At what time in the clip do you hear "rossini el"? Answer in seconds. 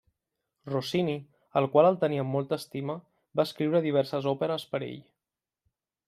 0.69-1.67